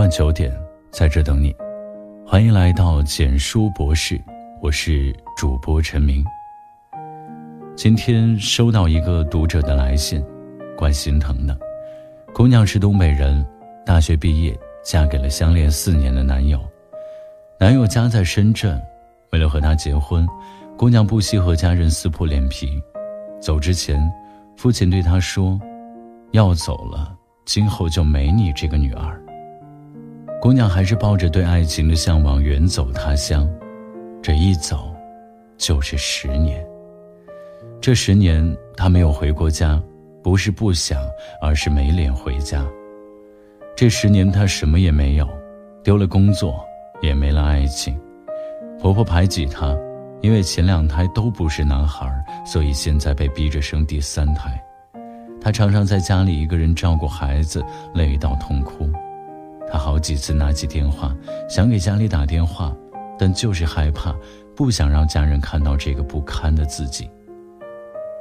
[0.00, 0.50] 晚九点，
[0.90, 1.54] 在这等你。
[2.26, 4.18] 欢迎来到简书博士，
[4.62, 6.24] 我是主播陈明。
[7.76, 10.24] 今天收到一个读者的来信，
[10.74, 11.54] 怪心疼的。
[12.32, 13.46] 姑娘是东北人，
[13.84, 16.58] 大学毕业嫁给了相恋四年的男友，
[17.58, 18.80] 男友家在深圳，
[19.32, 20.26] 为了和她结婚，
[20.78, 22.82] 姑娘不惜和家人撕破脸皮。
[23.38, 24.00] 走之前，
[24.56, 25.60] 父亲对她说
[26.32, 27.14] ：“要走了，
[27.44, 29.22] 今后就没你这个女儿。”
[30.40, 33.46] 姑娘还是抱着对爱情的向往远走他乡，
[34.22, 34.90] 这一走，
[35.58, 36.66] 就是十年。
[37.78, 39.78] 这十年她没有回过家，
[40.22, 40.98] 不是不想，
[41.42, 42.66] 而是没脸回家。
[43.76, 45.28] 这十年她什么也没有，
[45.84, 46.64] 丢了工作，
[47.02, 48.00] 也没了爱情。
[48.80, 49.76] 婆婆排挤她，
[50.22, 52.10] 因为前两胎都不是男孩，
[52.46, 54.58] 所以现在被逼着生第三胎。
[55.38, 58.90] 她常常在家里一个人照顾孩子，累到痛哭。
[59.70, 61.16] 他好几次拿起电话，
[61.48, 62.74] 想给家里打电话，
[63.18, 64.14] 但就是害怕，
[64.56, 67.08] 不想让家人看到这个不堪的自己。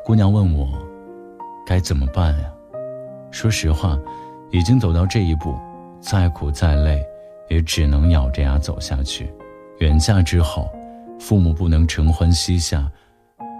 [0.05, 0.67] 姑娘问我，
[1.65, 2.51] 该怎么办呀？
[3.31, 3.97] 说实话，
[4.51, 5.55] 已经走到这一步，
[5.99, 7.03] 再苦再累，
[7.49, 9.31] 也只能咬着牙走下去。
[9.79, 10.69] 远嫁之后，
[11.19, 12.91] 父母不能承欢膝下，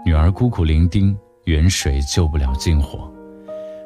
[0.04, 3.12] 女儿孤苦伶仃，远水救不了近火。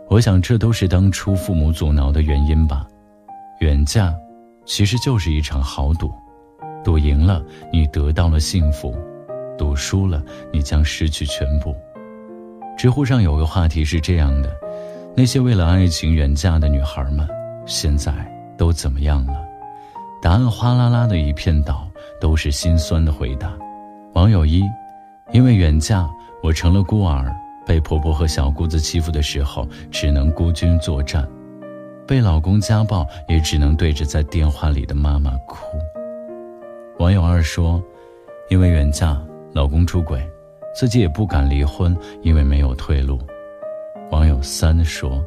[0.08, 2.86] 我想，这都是当初父母阻挠的原因吧。
[3.60, 4.14] 远嫁，
[4.64, 6.12] 其实就是一场豪赌，
[6.82, 8.94] 赌赢了你得到了幸福，
[9.56, 11.74] 赌输了你将失去全部。
[12.76, 14.50] 知乎上有个话题是这样的：
[15.16, 17.26] 那些为了爱情远嫁的女孩们，
[17.64, 18.12] 现在
[18.58, 19.34] 都怎么样了？
[20.20, 21.86] 答案哗啦啦的一片倒，
[22.20, 23.52] 都是心酸的回答。
[24.14, 24.62] 网友一：
[25.32, 26.08] 因为远嫁，
[26.42, 27.32] 我成了孤儿，
[27.64, 31.26] 被婆婆和小姑子欺负的时候，只能孤军作战。
[32.06, 35.78] 被老公家暴，也只能对着在电话里的妈妈哭。
[36.98, 37.82] 网友二说
[38.50, 39.20] ：“因为远嫁，
[39.52, 40.22] 老公出轨，
[40.74, 43.18] 自己也不敢离婚，因为没有退路。”
[44.12, 45.24] 网友三说：“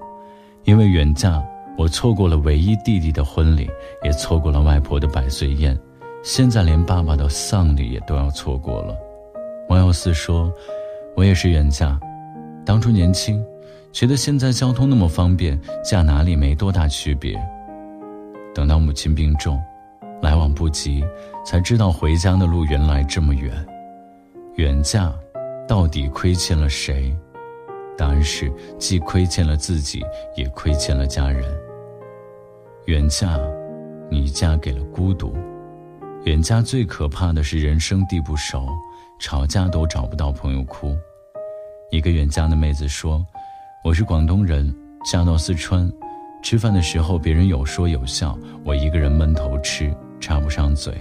[0.66, 1.44] 因为远嫁，
[1.78, 3.70] 我错过了唯一弟弟的婚礼，
[4.04, 5.78] 也错过了外婆的百岁宴，
[6.24, 8.96] 现在连爸爸的丧礼也都要错过了。”
[9.70, 10.54] 网友四说
[11.18, 12.00] ：“我也是远嫁，
[12.64, 13.44] 当初年轻。”
[13.98, 17.36] 觉得现在交通那么方便，嫁哪里没多大区别。
[18.54, 19.60] 等到母亲病重，
[20.22, 21.04] 来往不及，
[21.44, 23.52] 才知道回家的路原来这么远。
[24.58, 25.12] 远嫁，
[25.68, 27.12] 到底亏欠了谁？
[27.98, 30.04] 答案是既亏欠了自己，
[30.36, 31.44] 也亏欠了家人。
[32.86, 33.36] 远嫁，
[34.12, 35.36] 你嫁给了孤独。
[36.26, 38.68] 远嫁最可怕的是人生地不熟，
[39.20, 40.96] 吵架都找不到朋友哭。
[41.90, 43.26] 一个远嫁的妹子说。
[43.84, 44.74] 我是广东人，
[45.10, 45.90] 嫁到四川，
[46.42, 50.94] 吃饭的时候别人有说有笑，我一个人闷头吃，插不上嘴，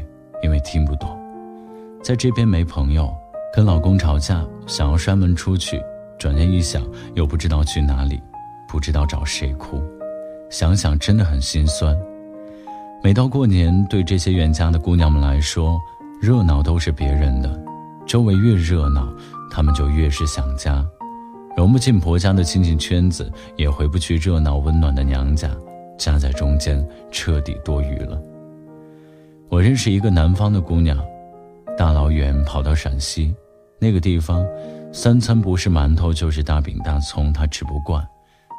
[0.42, 1.18] 因为听不懂。
[2.02, 3.12] 在这边没朋友，
[3.52, 5.82] 跟老公吵架，想要摔门出去，
[6.18, 6.82] 转念一想，
[7.14, 8.20] 又不知道去哪里，
[8.68, 9.82] 不知道找谁哭，
[10.50, 11.96] 想想真的很心酸。
[13.02, 15.80] 每到过年，对这些远嫁的姑娘们来说，
[16.20, 17.58] 热闹都是别人的，
[18.06, 19.08] 周围越热闹，
[19.50, 20.86] 她们就越是想家。
[21.56, 25.50] 融不进婆家的亲戚圈子，也回不去热闹温暖的娘家，
[25.96, 28.20] 夹在中间彻底多余了。
[29.48, 31.02] 我认识一个南方的姑娘，
[31.76, 33.34] 大老远跑到陕西，
[33.78, 34.46] 那个地方，
[34.92, 38.06] 三餐不是馒头就是大饼大葱，她吃不惯，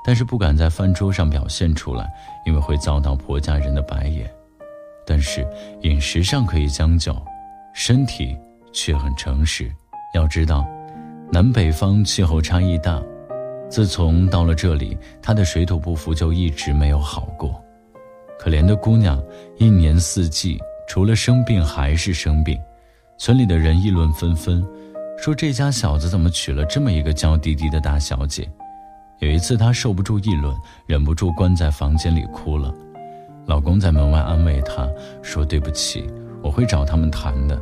[0.04, 2.10] 但是不敢在饭桌上表现出来，
[2.48, 4.28] 因为会遭到婆家人的白眼。
[5.06, 5.48] 但是
[5.84, 7.16] 饮食上可以将就，
[7.76, 8.36] 身体
[8.74, 9.72] 却很诚实。
[10.16, 10.68] 要知道。
[11.30, 13.04] 南北方气候差异大，
[13.70, 17.62] 自从到了这里，她的水土不服就一直没有好过。
[18.40, 19.22] 可怜的姑娘，
[19.58, 20.58] 一年四季
[20.88, 22.58] 除了生病还是生病。
[23.18, 24.66] 村里的人议论纷纷，
[25.18, 28.50] 说这家小子怎么娶了这么一个娇滴滴的大小姐。
[29.20, 30.56] 有一次，她受不住议论，
[30.88, 32.74] 忍不住关在房间里哭了。
[33.48, 34.88] 老公在门外安慰她
[35.22, 36.10] 说：“对不起，
[36.42, 37.60] 我会找他们谈的。”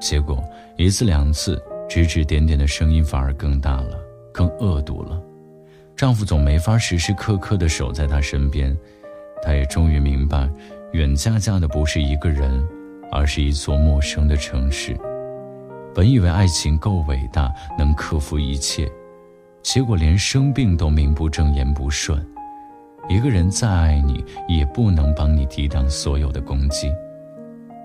[0.00, 0.42] 结果
[0.76, 1.60] 一次两次。
[1.94, 4.02] 指指点点的声音反而更大了，
[4.32, 5.22] 更恶毒了。
[5.94, 8.74] 丈夫总没法时时刻刻的守在她身边，
[9.42, 10.48] 她也终于明白，
[10.94, 12.66] 远嫁嫁的不是一个人，
[13.10, 14.96] 而是一座陌生的城市。
[15.94, 18.90] 本以为爱情够伟大，能克服一切，
[19.62, 22.26] 结果连生病都名不正言不顺。
[23.06, 26.90] 一个人再爱你，也不能帮你抵挡所有的攻击。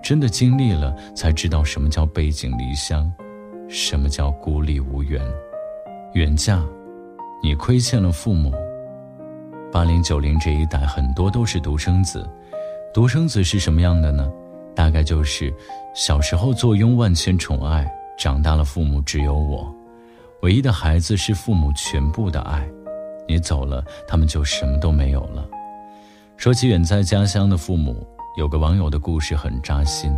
[0.02, 3.12] 真的经历了，才知道什么叫背井离乡。
[3.68, 5.22] 什么叫孤立无援？
[6.14, 6.64] 远嫁，
[7.42, 8.50] 你亏欠了父母。
[9.70, 12.26] 八零九零这一代很多都是独生子，
[12.94, 14.26] 独生子是什么样的呢？
[14.74, 15.52] 大概就是
[15.94, 17.86] 小时候坐拥万千宠爱，
[18.18, 19.70] 长大了父母只有我，
[20.40, 22.66] 唯一的孩子是父母全部的爱。
[23.28, 25.46] 你走了，他们就什么都没有了。
[26.38, 28.06] 说起远在家乡的父母，
[28.38, 30.10] 有个网友的故事很扎心。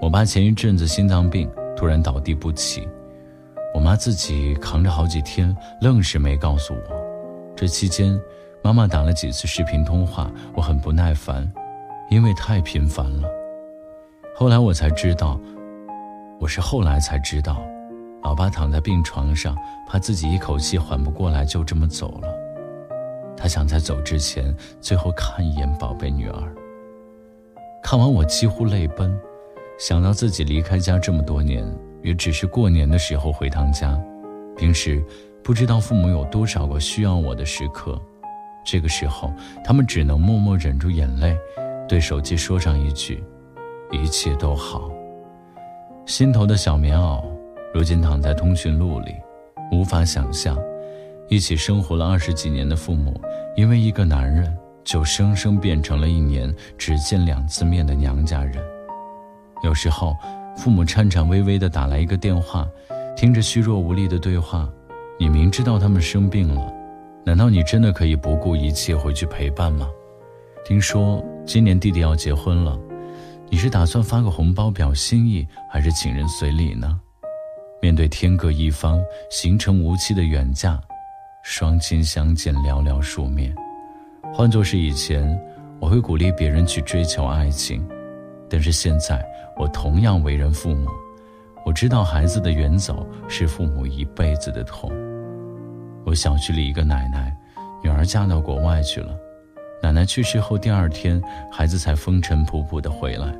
[0.00, 1.50] 我爸前一阵子心脏病，
[1.82, 2.88] 突然倒地不起，
[3.74, 7.56] 我妈自己扛着好几天，愣是没告诉我。
[7.56, 8.16] 这期间，
[8.62, 11.52] 妈妈打了几次视频通话，我很不耐烦，
[12.08, 13.28] 因为太频繁了。
[14.32, 15.40] 后来我才知道，
[16.38, 17.60] 我是后来才知道。
[18.22, 19.58] 老爸躺在病床上，
[19.88, 22.28] 怕自己一口气缓不过来，就这么走了。
[23.36, 26.54] 他想在走之前最后看一眼宝贝女儿。
[27.82, 29.12] 看完我几乎泪奔，
[29.78, 31.64] 想到自己离开家这么多年，
[32.02, 34.00] 也只是过年的时候回趟家，
[34.56, 35.04] 平时
[35.42, 38.00] 不知道父母有多少个需要我的时刻。
[38.64, 39.32] 这个时候，
[39.64, 41.36] 他们只能默默忍住眼泪，
[41.88, 43.22] 对手机说上一句
[43.90, 44.88] ：“一切都好。”
[46.06, 47.24] 心头的小棉袄。
[47.74, 49.14] 如今躺在通讯录里，
[49.72, 50.56] 无法想象，
[51.28, 53.18] 一起生活了二十几年的父母，
[53.56, 54.54] 因为一个男人，
[54.84, 58.62] 就生生变成了一年只见两次面的娘家人。
[59.62, 60.16] 有时候，
[60.56, 62.68] 父母颤颤巍巍地打来一个电话，
[63.16, 64.68] 听着虚弱无力的对话，
[65.18, 66.72] 你明知道他们生病了，
[67.24, 69.88] 难道你真的可以不顾一切回去陪伴吗？
[70.64, 72.78] 听说今年弟弟要结婚了，
[73.48, 77.00] 你是打算发个红包表心意，还是请人随礼呢？
[77.80, 79.00] 面对天各一方、
[79.30, 80.80] 行程无期的远嫁，
[81.42, 83.54] 双亲相见寥寥数面。
[84.34, 85.40] 换作是以前，
[85.80, 87.84] 我会鼓励别人去追求爱情，
[88.52, 89.24] 但是现在，
[89.56, 90.86] 我同样为人父母，
[91.64, 94.92] 我知道孩子的远走是父母一辈子的痛。
[96.04, 97.34] 我小区里一个奶奶，
[97.82, 99.16] 女儿嫁到国外去了，
[99.82, 101.18] 奶奶去世后第二天，
[101.50, 103.34] 孩子才风尘仆仆的回来。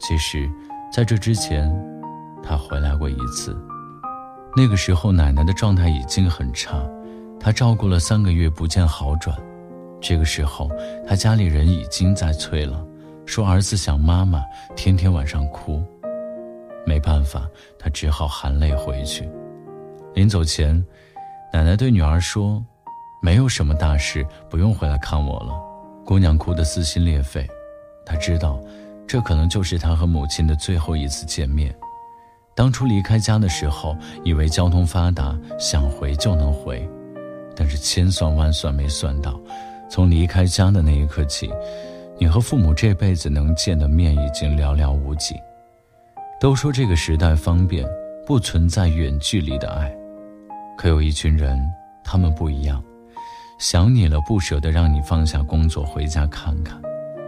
[0.00, 0.48] 其实，
[0.90, 1.70] 在这之前。
[2.44, 3.56] 他回来过一次，
[4.56, 6.82] 那个时候奶奶的状态已经很差，
[7.38, 9.36] 他照顾了三个月不见好转。
[10.00, 10.68] 这个时候，
[11.06, 12.84] 他家里人已经在催了，
[13.26, 14.42] 说儿子想妈妈，
[14.76, 15.82] 天天晚上哭。
[16.84, 17.48] 没办法，
[17.78, 19.28] 他只好含泪回去。
[20.14, 20.84] 临走前，
[21.52, 22.62] 奶奶对女儿说
[23.22, 25.54] ：“没有什么大事，不用回来看我了。”
[26.04, 27.48] 姑娘哭得撕心裂肺，
[28.04, 28.60] 她知道，
[29.06, 31.72] 这可能就是她和母亲的最后一次见面。
[32.54, 36.86] 当初离开家的时候，以为交通发达，想回就能回，
[37.54, 39.40] 但是千算万算没算到，
[39.88, 41.48] 从离开家的那一刻起，
[42.22, 45.34] 你和父母这辈子能见的面已经寥寥无几。
[46.40, 47.84] 都说这个时代方便，
[48.24, 49.92] 不存在远距离的爱，
[50.78, 51.60] 可有一群人，
[52.04, 52.80] 他们不一样，
[53.58, 56.80] 想你了不舍得让你放下工作回家看看，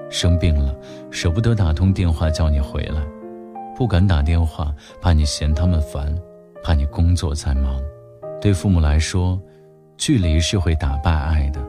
[0.08, 0.73] 生病了
[1.11, 3.02] 舍不得打通电话叫你回来。
[3.76, 6.17] 不敢打电话，怕你嫌他们烦，
[6.62, 7.82] 怕你工作在忙。
[8.41, 9.43] 对父母来说，
[9.96, 11.61] 距离是会打败爱的。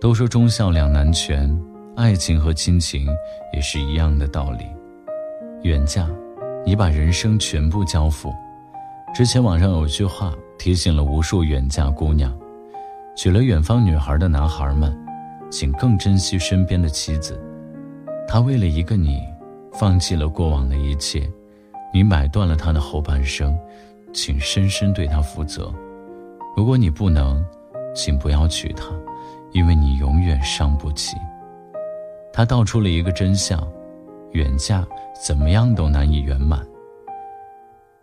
[0.00, 1.60] 都说忠孝两难全，
[1.96, 3.08] 爱情和亲情
[3.52, 4.66] 也是一样的道理。
[5.62, 6.06] 远嫁，
[6.64, 8.32] 你把人生全部交付。
[9.14, 12.32] 之前网上有句话提醒了无数远嫁姑娘：
[13.16, 14.94] 娶了远方女孩的男孩们，
[15.50, 17.42] 请更珍惜身边的妻子。
[18.28, 19.20] 他为了一个你。
[19.78, 21.30] 放弃了过往的一切，
[21.92, 23.54] 你买断了他的后半生，
[24.10, 25.70] 请深深对他负责。
[26.56, 27.44] 如果你不能，
[27.94, 28.86] 请不要娶她，
[29.52, 31.14] 因为你永远伤不起。
[32.36, 33.66] 他道出了一个真相：
[34.32, 34.86] 远嫁
[35.24, 36.60] 怎么样都难以圆满。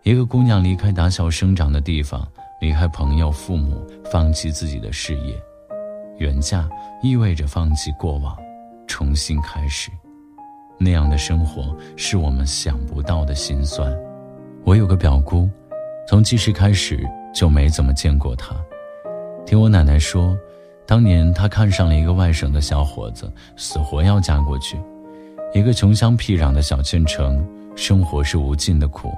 [0.01, 2.27] 一个姑娘离开打小生长的地方，
[2.59, 5.39] 离开朋友、父母，放弃自己的事业，
[6.17, 6.67] 远嫁
[7.03, 8.35] 意味着放弃过往，
[8.87, 9.91] 重新开始。
[10.79, 13.95] 那样的生活是我们想不到的心酸。
[14.63, 15.47] 我有个表姑，
[16.07, 18.55] 从记事开始就没怎么见过她。
[19.45, 20.35] 听我奶奶说，
[20.85, 24.77] 当年她看上了一个外省的小伙子，死活要嫁过去。
[25.53, 29.11] 一个穷乡僻壤的小县城，生活是无尽的苦。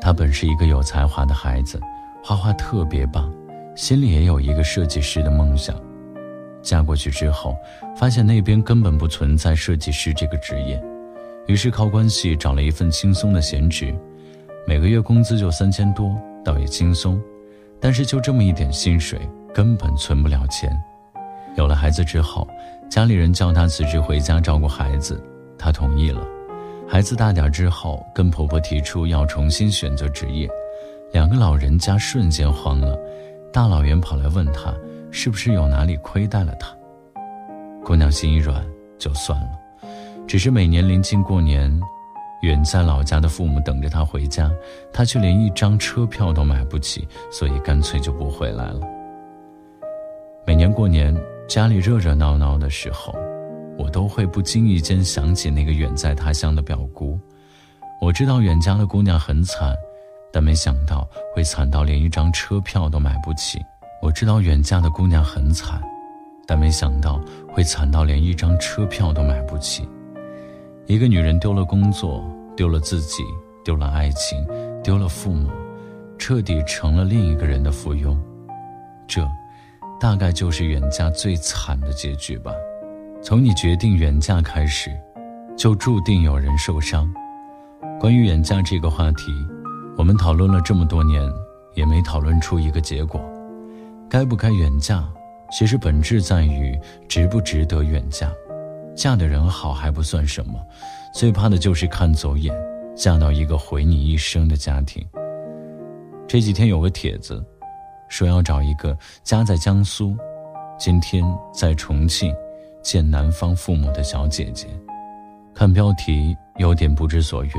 [0.00, 1.80] 她本是一个有才华的孩子，
[2.22, 3.32] 画画特别棒，
[3.74, 5.74] 心里也有一个设计师的梦想。
[6.62, 7.56] 嫁过去之后，
[7.96, 10.82] 发现那边根本不存在设计师这个职业，
[11.46, 13.94] 于是靠关系找了一份轻松的闲职，
[14.66, 17.20] 每个月工资就三千多，倒也轻松。
[17.80, 19.20] 但是就这么一点薪水，
[19.54, 20.76] 根本存不了钱。
[21.56, 22.46] 有了孩子之后，
[22.90, 25.22] 家里人叫她辞职回家照顾孩子，
[25.56, 26.20] 她同意了。
[26.88, 30.48] 孩子大点之后，跟婆婆提出要重新选择职业，
[31.12, 32.98] 两个老人家瞬间慌了，
[33.52, 34.74] 大老远跑来问她。
[35.16, 36.74] 是不是有哪里亏待了她？
[37.84, 38.66] 姑娘心一软，
[38.98, 39.48] 就算了。
[40.26, 41.80] 只是每年临近过年，
[42.42, 44.50] 远在老家的父母等着她回家，
[44.92, 48.80] 她却连一张车票都买不起，所以干脆就不回来了。
[50.74, 51.16] 过年，
[51.48, 53.14] 家里热热闹闹的时候，
[53.78, 57.18] 我都会不经意间想起那个远在他乡的表姑。
[58.00, 59.72] 我知道远家的姑娘很惨，
[60.32, 63.60] 但没想到会惨到连一张车票都买不起。
[64.02, 65.80] 我知道远嫁的姑娘很惨，
[66.44, 69.88] 但没想到会惨到连一张车票都买不起。
[70.86, 72.22] 一个女人丢了工作，
[72.56, 73.22] 丢了自己，
[73.64, 74.44] 丢了爱情，
[74.82, 75.48] 丢了父母，
[76.18, 78.14] 彻底成了另一个人的附庸。
[79.06, 79.26] 这，
[80.00, 82.52] 大概就是远嫁最惨的结局吧。
[83.22, 84.90] 从你决定远嫁开始，
[85.56, 87.12] 就注定有人受伤。
[87.98, 89.32] 关于远嫁这个话题，
[89.96, 91.22] 我们讨论了这么多年，
[91.74, 93.20] 也没讨论出一个结果。
[94.10, 95.02] 该不该远嫁，
[95.50, 98.30] 其实本质在于值不值得远嫁。
[98.94, 100.54] 嫁的人好还不算什么，
[101.14, 102.54] 最怕的就是看走眼，
[102.94, 105.04] 嫁到一个毁你一生的家庭。
[106.28, 107.42] 这几天有个帖子，
[108.08, 110.16] 说要找一个家在江苏，
[110.78, 112.34] 今天在重庆
[112.82, 114.66] 见男方父母的小姐姐。
[115.54, 117.52] 看标题有点不知所云，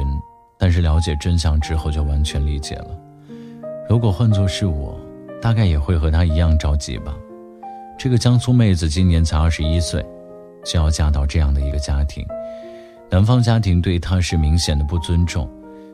[0.57, 2.87] 但是了解真相之后就完全理解了。
[3.89, 4.99] 如果换作是我。
[5.41, 7.15] 大概也会和他一样着急吧。
[7.99, 10.03] 这个江苏妹子今年才二十一岁，
[10.65, 12.25] 就要嫁到这样的一个家庭，
[13.11, 15.47] 男方家庭对她是明显的不尊重，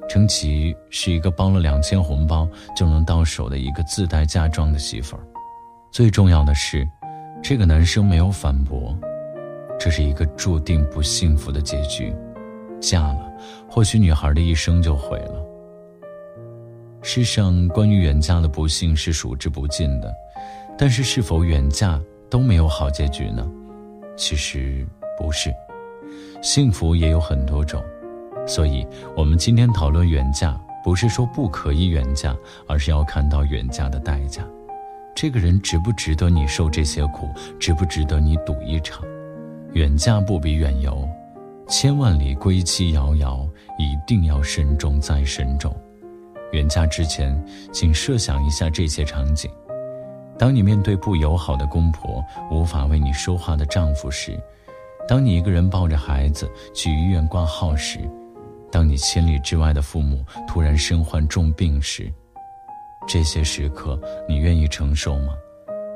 [0.10, 5.24] 称其是一个包了两千红包就能到手的一个自带嫁妆的媳妇儿。
[5.91, 6.88] 最重要的是，
[7.41, 8.98] 这个男生没有反驳，
[9.79, 12.13] 这是一个注定不幸福的结局。
[12.79, 13.31] 嫁了，
[13.70, 15.46] 或许女孩的一生就毁了。
[17.03, 20.13] 世上关于远嫁的不幸是数之不尽的，
[20.77, 23.48] 但是是否远嫁都没有好结局呢？
[24.15, 24.86] 其实
[25.17, 25.53] 不是，
[26.41, 27.84] 幸福也有很多种，
[28.48, 32.36] 所以我们今天讨论远嫁，不是说不可以远嫁，
[32.67, 34.43] 而是要看到远嫁的代价。
[35.13, 37.29] 这个人值不值得你受这些苦？
[37.60, 39.03] 值不值得你赌一场？
[39.74, 41.07] 远嫁不比远游，
[41.67, 45.74] 千万里归期遥遥，一定要慎重再慎重。
[46.51, 49.50] 远嫁之前，请设想一下这些场景：
[50.38, 54.33] 当你面对不友好的公婆、无法为你说话的丈夫时；
[55.07, 58.00] 当你一个人抱着孩子去医院挂号时；
[58.72, 62.12] 当你千里之外的父母突然身患重病时，
[63.08, 65.34] 这些时刻你愿意承受吗？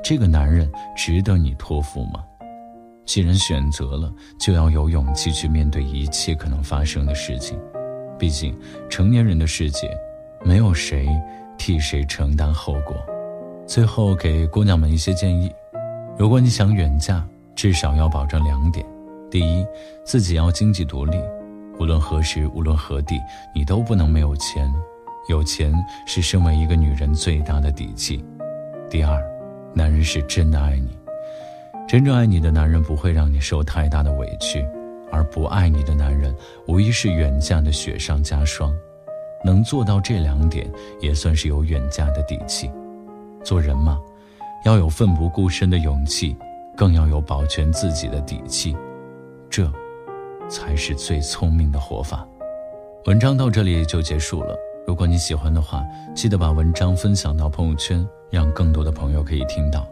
[0.04, 2.22] 这个男人值得你托付吗？
[3.04, 7.58] 既然选择了，就要有勇气去面对一切可能发生的事情。
[8.18, 8.56] 毕竟，
[8.90, 9.88] 成年人的世界。
[10.44, 11.08] 没有谁
[11.58, 12.94] 替谁承担后果。
[13.66, 15.50] 最后给姑娘们一些建议：
[16.16, 18.86] 如果你想远嫁，至少要保证两点：
[19.28, 19.66] 第一，
[20.04, 21.16] 自己要经济独立，
[21.78, 23.20] 无论何时、无论何地，
[23.54, 24.72] 你都不能没有钱。
[25.28, 25.72] 有钱
[26.06, 28.24] 是身为一个女人最大的底气。
[28.88, 29.20] 第二，
[29.74, 30.96] 男人是真的爱你，
[31.88, 34.64] 真正爱你的男人不会让你受太大的委屈，
[35.10, 36.34] 而不爱你的男人，
[36.68, 38.72] 无疑是远嫁的雪上加霜。
[39.44, 40.68] 能做到这两点，
[41.00, 42.70] 也算是有远嫁的底气。
[43.44, 44.00] 做人嘛，
[44.64, 46.36] 要有奋不顾身的勇气，
[46.76, 48.76] 更要有保全自己的底气，
[49.50, 49.70] 这，
[50.48, 52.26] 才是最聪明的活法。
[53.04, 54.56] 文章到这里就结束了。
[54.86, 55.84] 如果你喜欢的话，
[56.14, 59.86] 记得把文章分享到朋友圈，让更多的朋友可以听到。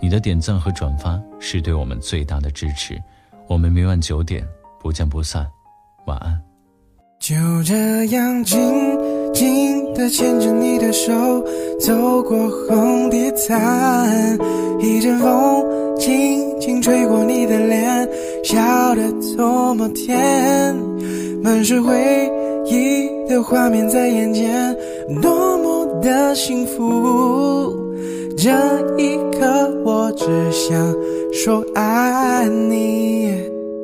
[0.00, 3.00] 你的点赞和转发是对我们最大的支持。
[3.46, 4.46] 我们明晚九点
[4.80, 5.46] 不见不散。
[6.06, 6.53] 晚安。
[7.26, 7.74] 就这
[8.14, 8.60] 样静
[9.32, 11.10] 静地牵着你的手，
[11.80, 12.36] 走过
[12.68, 14.38] 红地毯，
[14.78, 15.64] 一阵风
[15.98, 18.06] 轻轻吹过你的脸，
[18.42, 20.76] 笑得多么甜，
[21.42, 22.30] 满是回
[22.66, 24.76] 忆的画面在眼前，
[25.22, 27.74] 多么的幸福。
[28.36, 28.50] 这
[28.98, 30.94] 一刻，我只想
[31.32, 33.32] 说爱你，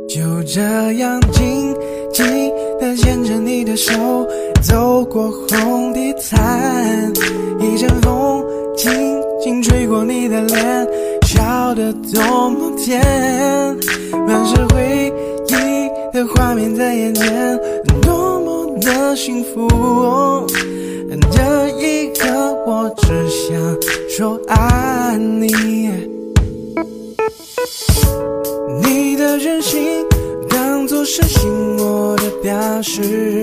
[0.06, 0.61] 就这
[0.99, 1.75] 样静
[2.12, 2.52] 静。
[2.97, 3.92] 牵着你的手，
[4.62, 7.12] 走过红地毯，
[7.61, 8.44] 一阵风
[8.76, 8.92] 轻
[9.42, 10.88] 轻吹过你的脸，
[11.26, 13.00] 笑得多么甜，
[14.26, 15.12] 满是回
[15.49, 17.59] 忆的画面在眼前，
[18.02, 19.68] 多么的幸福。
[21.30, 22.26] 这一刻，
[22.66, 23.76] 我只想
[24.09, 25.88] 说爱你，
[28.82, 29.80] 你的任性。
[30.90, 33.40] 作是心我的表示。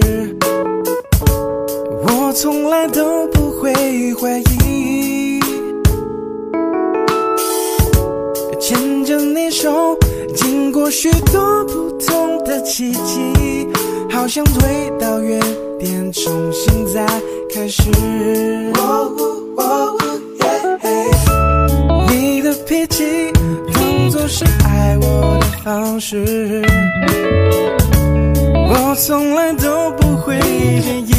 [2.03, 3.73] 我从来都不会
[4.15, 5.39] 怀疑。
[8.59, 9.97] 牵着你手，
[10.35, 13.65] 经过许多不同的奇迹，
[14.11, 15.39] 好像回到原
[15.79, 17.05] 点，重新再
[17.49, 17.89] 开始。
[22.09, 23.31] 你的脾气，
[23.73, 24.43] 当作是。
[24.87, 26.63] 爱我的方式。
[28.69, 31.16] 我从来都不会介意。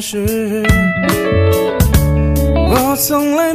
[0.00, 0.62] 事
[2.70, 3.54] 我从来